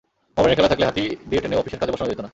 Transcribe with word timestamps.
মোহামেডানের 0.35 0.57
খেলা 0.59 0.71
থাকলে 0.71 0.87
হাতি 0.87 1.03
দিয়ে 1.29 1.41
টেনেও 1.43 1.61
অফিসের 1.61 1.79
কাজে 1.79 1.93
বসানো 1.93 2.09
যেত 2.11 2.21
না। 2.25 2.29